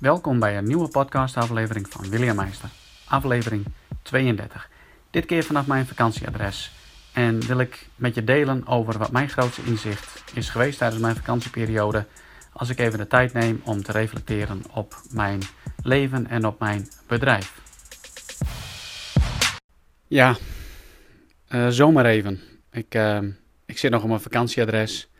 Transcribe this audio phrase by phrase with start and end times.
[0.00, 2.68] Welkom bij een nieuwe podcastaflevering van William Meister,
[3.04, 3.64] aflevering
[4.02, 4.70] 32.
[5.10, 6.72] Dit keer vanaf mijn vakantieadres.
[7.12, 11.16] En wil ik met je delen over wat mijn grootste inzicht is geweest tijdens mijn
[11.16, 12.06] vakantieperiode.
[12.52, 15.40] Als ik even de tijd neem om te reflecteren op mijn
[15.82, 17.60] leven en op mijn bedrijf.
[20.06, 20.36] Ja,
[21.48, 22.40] uh, zomaar even.
[22.72, 23.18] Ik, uh,
[23.66, 25.10] ik zit nog op mijn vakantieadres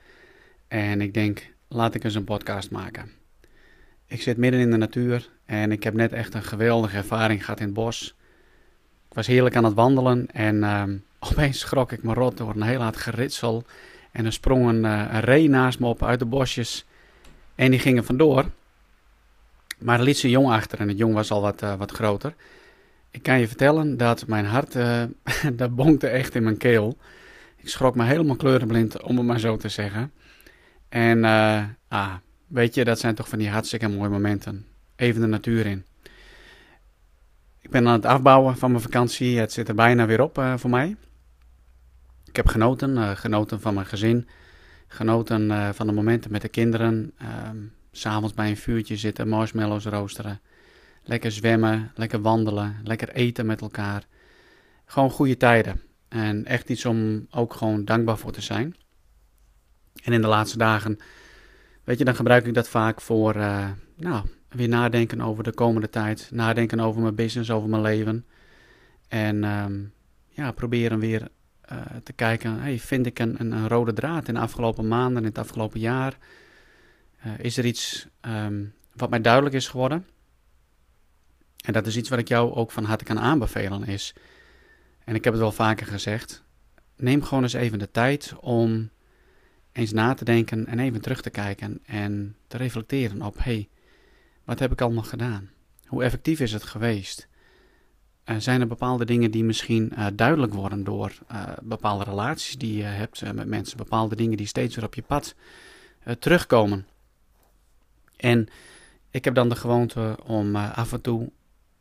[0.69, 3.20] en ik denk, laat ik eens een podcast maken.
[4.11, 7.61] Ik zit midden in de natuur en ik heb net echt een geweldige ervaring gehad
[7.61, 8.15] in het bos.
[9.09, 10.83] Ik was heerlijk aan het wandelen en uh,
[11.31, 13.65] opeens schrok ik me rot door een heel hard geritsel.
[14.13, 16.87] En er sprong een, uh, ree naast me op uit de bosjes
[17.55, 18.45] en die gingen vandoor.
[19.79, 22.35] Maar er liet ze jong achter en het jong was al wat, uh, wat groter.
[23.11, 25.03] Ik kan je vertellen dat mijn hart, uh,
[25.53, 26.97] dat bonkte echt in mijn keel.
[27.57, 30.13] Ik schrok me helemaal kleurenblind, om het maar zo te zeggen.
[30.89, 31.25] En
[31.89, 32.15] ah,
[32.51, 34.67] weet je, dat zijn toch van die hartstikke mooie momenten.
[34.97, 35.85] Even de natuur in.
[37.61, 39.39] Ik ben aan het afbouwen van mijn vakantie.
[39.39, 40.97] Het zit er bijna weer op uh, voor mij.
[42.25, 42.91] Ik heb genoten.
[42.91, 44.29] Uh, genoten van mijn gezin.
[44.87, 47.15] Genoten uh, van de momenten met de kinderen.
[47.93, 50.41] S'avonds bij een vuurtje zitten, marshmallows roosteren.
[51.03, 54.07] Lekker zwemmen, lekker wandelen, lekker eten met elkaar.
[54.85, 55.83] Gewoon goede tijden.
[56.09, 58.77] En echt iets om ook gewoon dankbaar voor te zijn.
[60.03, 60.99] En in de laatste dagen,
[61.85, 63.35] weet je, dan gebruik ik dat vaak voor,
[63.97, 66.29] nou, weer nadenken over de komende tijd.
[66.33, 68.27] Nadenken over mijn business, over mijn leven.
[69.09, 69.93] En um,
[70.29, 71.29] ja, proberen weer
[71.73, 75.29] uh, te kijken, hey, vind ik een, een, rode draad in de afgelopen maanden, in
[75.29, 76.19] het afgelopen jaar?
[77.27, 80.07] Uh, is er iets um, wat mij duidelijk is geworden?
[81.65, 84.15] En dat is iets wat ik jou ook van harte kan aanbevelen is,
[85.05, 86.43] en ik heb het wel vaker gezegd,
[86.97, 88.91] neem gewoon eens even de tijd om
[89.73, 93.69] eens na te denken en even terug te kijken en te reflecteren op, hey,
[94.45, 95.51] wat heb ik allemaal gedaan?
[95.87, 97.29] Hoe effectief is het geweest?
[98.25, 102.77] Uh, zijn er bepaalde dingen die misschien uh, duidelijk worden door uh, bepaalde relaties die
[102.77, 105.35] je hebt met mensen, bepaalde dingen die steeds weer op je pad
[106.19, 106.87] terugkomen?
[108.17, 108.49] En
[109.11, 111.31] ik heb dan de gewoonte om af en toe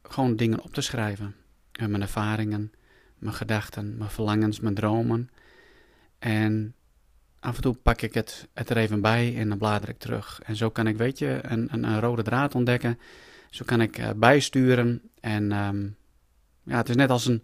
[0.03, 1.35] gewoon dingen op te schrijven.
[1.71, 2.71] mijn ervaringen,
[3.17, 5.29] mijn gedachten, mijn verlangens, mijn dromen.
[6.19, 6.73] En
[7.39, 10.39] af en toe pak ik het, er even bij en dan blader ik terug.
[10.43, 12.99] En zo kan ik, weet je, een, een, een rode draad ontdekken.
[13.49, 15.01] Zo kan ik uh, bijsturen.
[15.19, 15.95] En um,
[16.63, 17.43] ja, het is net als een,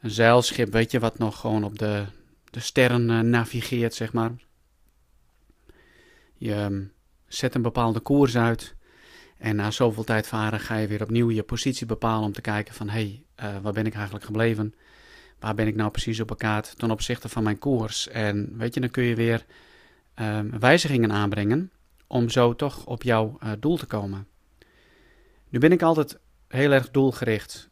[0.00, 2.04] een, zeilschip, weet je, wat nog gewoon op de,
[2.50, 4.32] de sterren uh, navigeert, zeg maar.
[6.34, 6.92] Je um,
[7.26, 8.74] zet een bepaalde koers uit.
[9.38, 12.74] En na zoveel tijd varen ga je weer opnieuw je positie bepalen om te kijken
[12.74, 12.88] van...
[12.88, 14.74] hé, hey, uh, waar ben ik eigenlijk gebleven?
[15.44, 18.08] Waar ben ik nou precies op elkaar ten opzichte van mijn koers?
[18.08, 19.44] En weet je, dan kun je weer
[20.20, 21.70] um, wijzigingen aanbrengen
[22.06, 24.26] om zo toch op jouw uh, doel te komen.
[25.48, 26.18] Nu ben ik altijd
[26.48, 27.70] heel erg doelgericht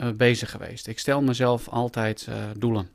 [0.00, 0.86] uh, bezig geweest.
[0.86, 2.88] Ik stel mezelf altijd uh, doelen.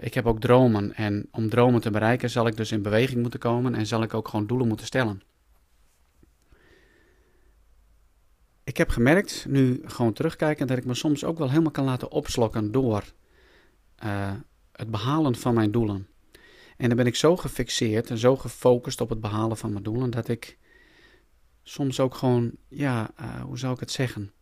[0.00, 3.40] ik heb ook dromen en om dromen te bereiken zal ik dus in beweging moeten
[3.40, 5.22] komen en zal ik ook gewoon doelen moeten stellen.
[8.64, 12.10] Ik heb gemerkt, nu gewoon terugkijken, dat ik me soms ook wel helemaal kan laten
[12.10, 13.04] opslokken door
[14.04, 14.32] uh,
[14.72, 16.06] het behalen van mijn doelen.
[16.76, 20.10] En dan ben ik zo gefixeerd en zo gefocust op het behalen van mijn doelen,
[20.10, 20.58] dat ik
[21.62, 24.32] soms ook gewoon, ja, uh, hoe zou ik het zeggen?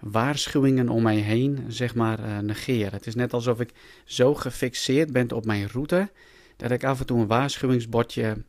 [0.00, 2.92] Waarschuwingen om mij heen, zeg maar, uh, negeer.
[2.92, 3.72] Het is net alsof ik
[4.04, 6.10] zo gefixeerd ben op mijn route,
[6.56, 8.44] dat ik af en toe een waarschuwingsbordje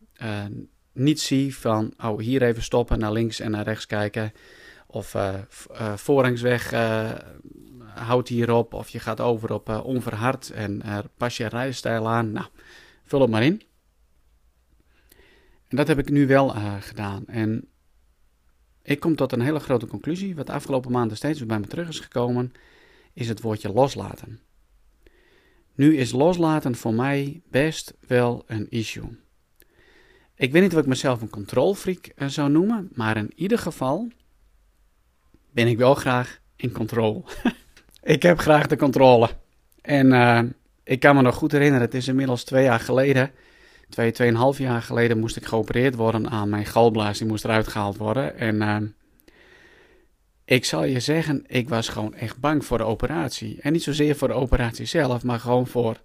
[0.94, 4.32] niet zie van, oh, hier even stoppen, naar links en naar rechts kijken.
[4.92, 5.34] Of uh,
[5.72, 7.12] uh, voorrangsweg uh,
[7.94, 8.74] houdt hierop.
[8.74, 10.82] Of je gaat over op onverhard en
[11.18, 12.32] pas je rijstijl aan.
[12.32, 12.48] Nou,
[13.04, 13.62] vul het maar in.
[15.68, 16.50] En dat heb ik nu wel
[16.80, 17.28] gedaan.
[17.28, 17.68] En
[18.84, 20.36] ik kom tot een hele grote conclusie.
[20.36, 22.52] Wat de afgelopen maanden steeds weer bij me terug is gekomen.
[23.14, 24.40] Is het woordje loslaten.
[25.76, 29.20] Nu is loslaten voor mij best wel een issue.
[30.36, 32.90] Ik weet niet of ik mezelf een controlfreak zou noemen.
[32.94, 34.12] Maar in ieder geval
[35.52, 37.22] ben ik wel graag in controle.
[38.04, 39.30] ik heb graag de controle.
[39.82, 40.42] En uh,
[40.84, 43.32] ik kan me nog goed herinneren, het is inmiddels twee jaar geleden,
[43.90, 47.18] twee, tweeënhalf jaar geleden moest ik geopereerd worden aan mijn galblaas.
[47.18, 48.38] Die moest eruit gehaald worden.
[48.38, 48.78] En uh,
[50.46, 53.62] ik zal je zeggen, ik was gewoon echt bang voor de operatie.
[53.62, 56.02] En niet zozeer voor de operatie zelf, maar gewoon voor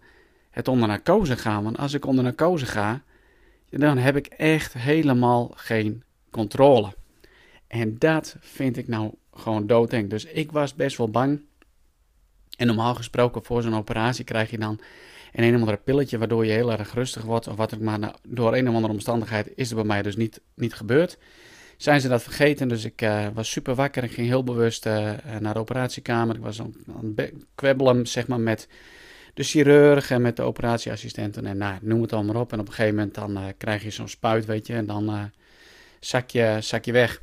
[0.51, 1.63] het onder narcose gaan.
[1.63, 3.03] Want als ik onder narcose ga,
[3.71, 6.95] dan heb ik echt helemaal geen controle.
[7.67, 10.11] En dat vind ik nou gewoon doodeng.
[10.11, 11.41] Dus ik was best wel bang.
[12.57, 14.81] En normaal gesproken voor zo'n operatie krijg je dan
[15.33, 17.49] een een of ander pilletje waardoor je heel erg rustig wordt.
[17.49, 20.41] Of wat ik maar door een of andere omstandigheid is er bij mij dus niet,
[20.55, 21.19] niet gebeurd.
[21.77, 22.69] zijn ze dat vergeten.
[22.69, 24.05] Dus ik was super wakker.
[24.05, 24.85] Ik ging heel bewust
[25.41, 26.35] naar de operatiekamer.
[26.35, 26.75] Ik was aan,
[27.17, 28.69] het kwebbelen, zeg maar, met
[29.35, 31.47] de chirurg en met de operatieassistenten.
[31.47, 32.53] En nou, noem het allemaal op.
[32.53, 34.75] En op een gegeven moment dan krijg je zo'n spuit, weet je.
[34.75, 35.31] En dan
[36.01, 37.21] zak, je, zak je weg.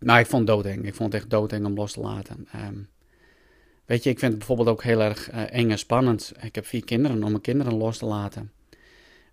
[0.00, 0.84] Nou, ik vond het doodeng.
[0.84, 2.48] Ik vond het echt doodeng om los te laten.
[2.66, 2.88] Um,
[3.84, 6.32] weet je, ik vind het bijvoorbeeld ook heel erg uh, eng en spannend.
[6.40, 8.52] Ik heb vier kinderen, om mijn kinderen los te laten.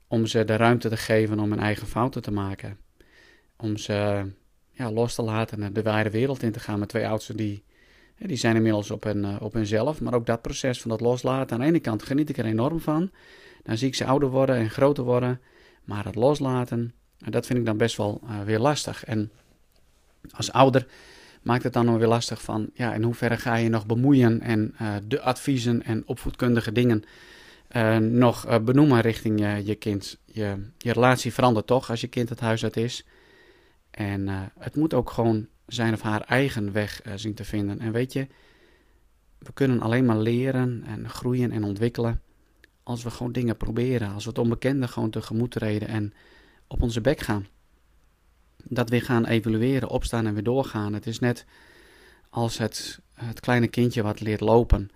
[0.08, 2.78] Om ze de ruimte te geven om hun eigen fouten te maken.
[3.58, 4.26] Om ze
[4.72, 6.76] ja, los te laten en de wijde wereld in te gaan.
[6.76, 7.64] Mijn twee oudsten, die,
[8.18, 10.02] die zijn inmiddels op, hun, uh, op hunzelf.
[10.02, 11.56] Maar ook dat proces van dat loslaten.
[11.56, 13.12] Aan de ene kant geniet ik er enorm van.
[13.64, 15.42] Dan zie ik ze ouder worden en groter worden.
[15.84, 19.06] Maar het loslaten, dat vind ik dan best wel weer lastig.
[19.06, 19.32] En
[20.32, 20.88] als ouder
[21.42, 24.76] maakt het dan nog weer lastig van, ja, in hoeverre ga je nog bemoeien en
[24.82, 27.04] uh, de adviezen en opvoedkundige dingen
[27.76, 30.18] uh, nog uh, benoemen richting je, je kind.
[30.26, 33.06] Je, je relatie verandert toch als je kind het huis uit is.
[33.92, 37.80] En het moet ook gewoon zijn of haar eigen weg zien te vinden.
[37.80, 38.28] En weet je,
[39.38, 42.22] we kunnen alleen maar leren en groeien en ontwikkelen
[42.84, 44.14] als we gewoon dingen proberen.
[44.14, 46.14] Als we het onbekende gewoon tegemoet treden en
[46.68, 47.46] op onze bek gaan
[48.70, 50.94] dat weer gaan evalueren, opstaan en weer doorgaan.
[50.94, 51.46] Het is net
[52.30, 54.90] als het, het kleine kindje wat leert lopen.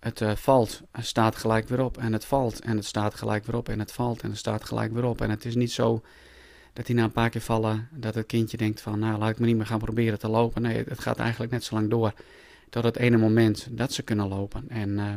[0.00, 3.44] Het uh, valt, het staat gelijk weer op en het valt en het staat gelijk
[3.44, 5.20] weer op en het valt en het staat gelijk weer op.
[5.20, 6.02] En het is niet zo
[6.72, 9.38] dat hij na een paar keer vallen, dat het kindje denkt van nou laat ik
[9.38, 10.62] me niet meer gaan proberen te lopen.
[10.62, 12.12] Nee, het gaat eigenlijk net zo lang door
[12.70, 14.68] tot het ene moment dat ze kunnen lopen.
[14.68, 15.14] En uh,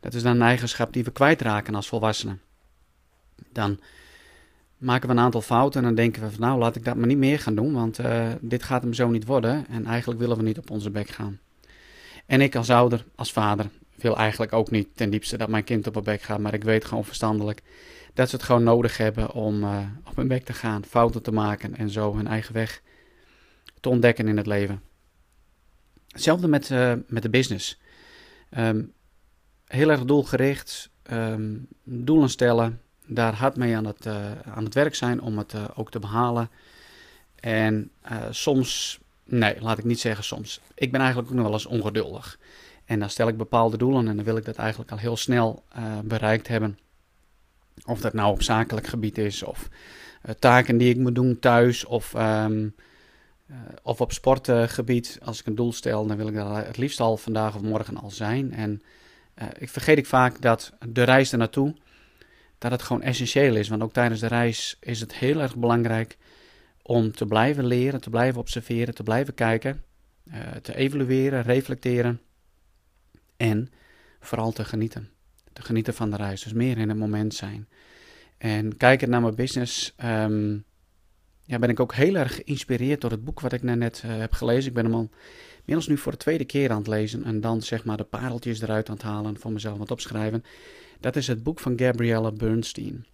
[0.00, 2.40] dat is dan een eigenschap die we kwijtraken als volwassenen.
[3.52, 3.80] Dan
[4.78, 7.06] maken we een aantal fouten en dan denken we van nou laat ik dat maar
[7.06, 10.36] niet meer gaan doen, want uh, dit gaat hem zo niet worden en eigenlijk willen
[10.36, 11.38] we niet op onze bek gaan.
[12.26, 15.86] En ik als ouder, als vader, wil eigenlijk ook niet ten diepste dat mijn kind
[15.86, 17.62] op mijn bek gaat, maar ik weet gewoon verstandelijk
[18.14, 21.32] dat ze het gewoon nodig hebben om uh, op hun bek te gaan, fouten te
[21.32, 22.82] maken en zo hun eigen weg
[23.80, 24.82] te ontdekken in het leven.
[26.08, 27.80] Hetzelfde met, uh, met de business.
[28.58, 28.92] Um,
[29.64, 34.94] heel erg doelgericht, um, doelen stellen, daar hard mee aan het, uh, aan het werk
[34.94, 36.50] zijn om het uh, ook te behalen.
[37.40, 40.60] En uh, soms, nee, laat ik niet zeggen soms.
[40.74, 42.38] Ik ben eigenlijk ook nog wel eens ongeduldig.
[42.84, 45.62] En dan stel ik bepaalde doelen en dan wil ik dat eigenlijk al heel snel
[46.04, 46.78] bereikt hebben.
[47.84, 49.68] Of dat nou op zakelijk gebied is, of
[50.38, 52.74] taken die ik moet doen thuis, of, um,
[53.82, 55.18] of op sportgebied.
[55.24, 57.96] Als ik een doel stel, dan wil ik dat het liefst al vandaag of morgen
[57.96, 58.52] al zijn.
[58.52, 58.82] En
[59.58, 61.74] ik vergeet ik vaak dat de reis er naartoe
[62.58, 63.68] dat het gewoon essentieel is.
[63.68, 66.16] Want ook tijdens de reis is het heel erg belangrijk
[66.82, 69.84] om te blijven leren, te blijven observeren, te blijven kijken,
[70.24, 72.20] uh, te evalueren, reflecteren
[73.36, 73.70] en
[74.20, 75.08] vooral te genieten.
[75.52, 77.68] Te genieten van de reis, dus meer in het moment zijn.
[78.38, 80.64] En kijkend naar mijn business, um,
[81.44, 84.32] ja, ben ik ook heel erg geïnspireerd door het boek wat ik net uh, heb
[84.32, 84.68] gelezen.
[84.68, 85.10] Ik ben hem al
[85.58, 88.60] inmiddels nu voor de tweede keer aan het lezen en dan zeg maar de pareltjes
[88.60, 90.44] eruit aan het halen en voor mezelf wat opschrijven.
[91.00, 93.06] Dat is het boek van Gabriella Bernstein.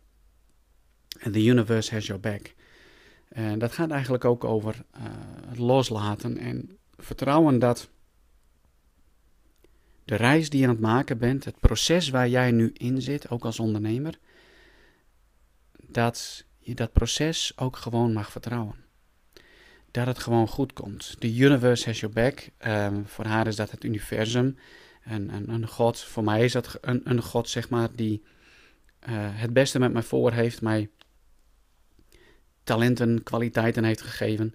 [1.32, 2.54] The Universe Has Your Back.
[3.28, 4.84] En dat gaat eigenlijk ook over
[5.48, 7.88] het loslaten en vertrouwen dat
[10.04, 13.30] de reis die je aan het maken bent, het proces waar jij nu in zit,
[13.30, 14.18] ook als ondernemer,
[15.86, 18.74] dat je dat proces ook gewoon mag vertrouwen.
[19.90, 21.16] Dat het gewoon goed komt.
[21.18, 22.48] The universe has your back.
[22.66, 24.56] Um, voor haar is dat het universum.
[25.04, 28.22] En, een, een God, voor mij is dat een, een God, zeg maar, die
[29.08, 30.90] uh, het beste met mij voor heeft, mij
[32.62, 34.54] talenten, kwaliteiten heeft gegeven,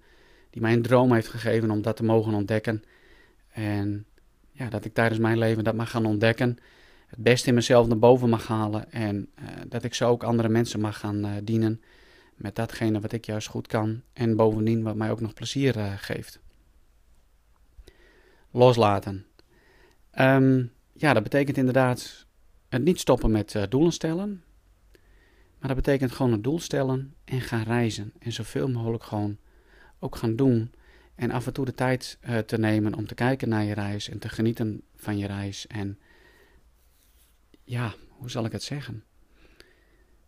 [0.49, 2.83] die mij een droom heeft gegeven om dat te mogen ontdekken.
[3.49, 4.05] En
[4.51, 6.57] ja, dat ik tijdens mijn leven dat mag gaan ontdekken,
[7.07, 10.49] het beste in mezelf naar boven mag halen en uh, dat ik zo ook andere
[10.49, 11.81] mensen mag gaan uh, dienen
[12.35, 16.39] met datgene wat ik juist goed kan en bovendien wat mij ook nog plezier geeft.
[18.51, 19.28] Loslaten.
[20.19, 22.25] Um, ja, dat betekent inderdaad
[22.69, 24.43] het niet stoppen met uh, doelen stellen.
[25.59, 28.13] Maar dat betekent gewoon een doel stellen en gaan reizen.
[28.19, 29.37] En zoveel mogelijk gewoon
[29.99, 30.71] ook gaan doen.
[31.15, 34.09] En af en toe de tijd uh, te nemen om te kijken naar je reis
[34.09, 35.67] en te genieten van je reis.
[35.67, 35.99] En
[37.63, 39.03] ja, hoe zal ik het zeggen?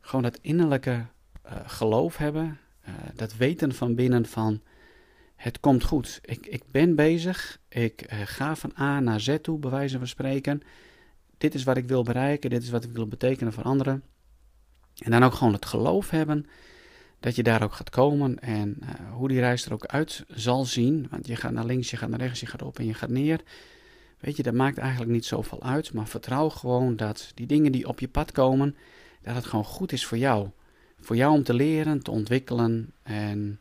[0.02, 1.06] Gewoon dat innerlijke
[1.46, 2.60] uh, geloof hebben,
[3.14, 4.62] dat weten van binnen van
[5.42, 6.20] het komt goed.
[6.22, 7.60] Ik, ik ben bezig.
[7.70, 10.62] Ik uh, ga van A naar Z toe, bij wijze van spreken.
[11.38, 12.50] Dit is wat ik wil bereiken.
[12.50, 14.04] Dit is wat ik wil betekenen voor anderen.
[14.98, 16.46] En dan ook gewoon het geloof hebben
[17.20, 18.40] dat je daar ook gaat komen.
[18.40, 21.08] En uh, hoe die reis er ook uit zal zien.
[21.10, 23.10] Want je gaat naar links, je gaat naar rechts, je gaat op en je gaat
[23.10, 23.42] neer.
[24.20, 25.94] Weet je, dat maakt eigenlijk niet zoveel uit.
[25.94, 28.76] Maar vertrouw gewoon dat die dingen die op je pad komen,
[29.22, 30.50] dat het gewoon goed is voor jou.
[31.00, 33.60] Voor jou om te leren, te ontwikkelen en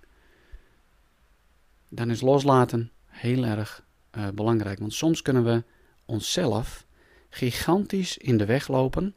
[1.90, 3.84] dan is loslaten heel erg
[4.16, 4.78] uh, belangrijk.
[4.78, 5.64] Want soms kunnen we
[6.04, 6.86] onszelf
[7.30, 9.14] gigantisch in de weg lopen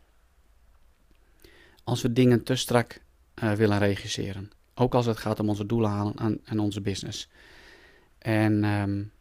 [1.83, 3.01] als we dingen te strak
[3.43, 4.51] uh, willen regisseren.
[4.75, 7.29] Ook als het gaat om onze doelen halen en onze business.
[8.17, 9.11] En um,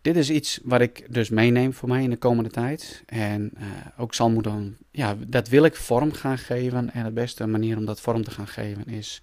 [0.00, 3.02] dit is iets wat ik dus meeneem voor mij in de komende tijd.
[3.06, 3.64] En uh,
[3.96, 6.92] ook zal moeten, ja, dat wil ik vorm gaan geven.
[6.92, 9.22] En de beste manier om dat vorm te gaan geven is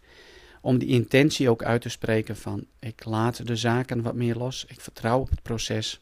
[0.66, 4.66] om die intentie ook uit te spreken van ik laat de zaken wat meer los.
[4.68, 6.02] Ik vertrouw op het proces.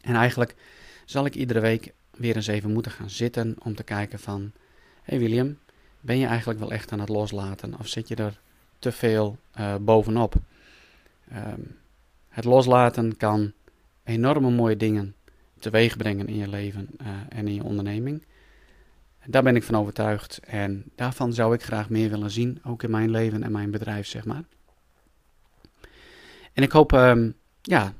[0.00, 0.54] En eigenlijk
[1.04, 4.52] zal ik iedere week weer eens even moeten gaan zitten om te kijken van...
[5.02, 5.58] hey William,
[6.00, 7.78] ben je eigenlijk wel echt aan het loslaten?
[7.78, 8.40] Of zit je er
[8.78, 10.34] te veel uh, bovenop?
[11.32, 11.76] Um,
[12.28, 13.52] het loslaten kan
[14.04, 15.14] enorme mooie dingen
[15.58, 18.22] teweeg brengen in je leven uh, en in je onderneming.
[19.26, 22.90] Daar ben ik van overtuigd en daarvan zou ik graag meer willen zien, ook in
[22.90, 24.44] mijn leven en mijn bedrijf, zeg maar.
[26.52, 27.94] En ik hoop um, ja,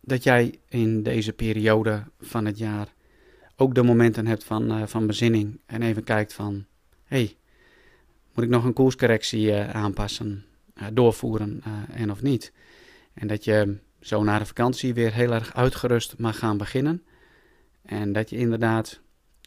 [0.00, 2.88] dat jij in deze periode van het jaar
[3.56, 6.66] ook de momenten hebt van, uh, van bezinning en even kijkt van,
[7.04, 7.36] hey,
[8.34, 10.44] moet ik nog een koerscorrectie uh, aanpassen,
[10.92, 12.52] doorvoeren en of niet?
[13.14, 17.02] En dat je zo na de vakantie weer heel erg uitgerust mag gaan beginnen.
[17.82, 19.00] En dat je inderdaad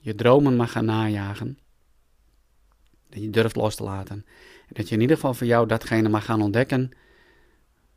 [0.06, 1.60] je dromen mag gaan najagen.
[3.10, 4.26] Dat je durft los te laten.
[4.68, 6.92] En dat je in ieder geval voor jou datgene mag gaan ontdekken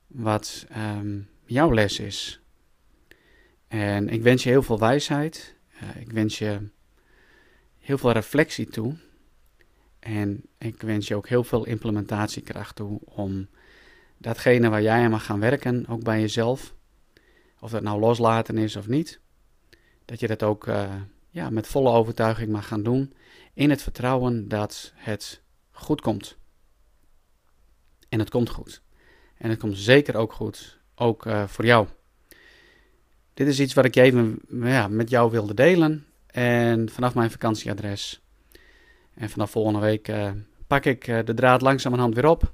[0.06, 2.40] wat um, jouw les is.
[3.66, 5.56] En ik wens je heel veel wijsheid.
[5.82, 6.68] Uh, ik wens je
[7.78, 8.96] heel veel reflectie toe.
[9.98, 13.48] En ik wens je ook heel veel implementatiekracht toe om
[14.16, 16.74] datgene waar jij aan mag gaan werken, ook bij jezelf,
[17.60, 19.20] of dat nou loslaten is of niet,
[20.04, 20.94] dat je dat ook uh,
[21.38, 23.12] ja, met volle overtuiging mag gaan doen,
[23.54, 26.36] in het vertrouwen dat het goed komt.
[28.08, 28.82] En het komt goed.
[29.36, 31.88] En het komt zeker ook goed, ook uh, voor jou.
[33.34, 36.06] Dit is iets wat ik even ja, met jou wilde delen.
[36.26, 38.22] En vanaf mijn vakantieadres.
[39.14, 40.32] En vanaf volgende week uh,
[40.66, 42.52] pak ik de draad langzamerhand weer op.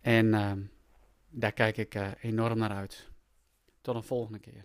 [0.00, 0.30] En
[1.30, 3.08] daar kijk ik enorm naar uit.
[3.80, 4.64] Tot een volgende keer.